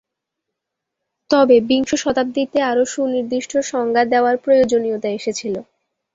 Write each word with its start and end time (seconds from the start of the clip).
তবে 1.29 1.55
বিংশ 1.61 1.89
শতাব্দীতে, 1.95 2.59
আরও 2.61 2.83
সুনির্দিষ্ট 2.85 3.51
সংজ্ঞা 3.71 4.03
দেওয়ার 4.05 4.35
প্রয়োজনীয়তা 4.37 5.09
এসেছিল। 5.09 5.55